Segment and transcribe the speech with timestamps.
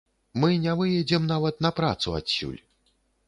[0.43, 2.59] Мы не выедзем нават на працу адсюль.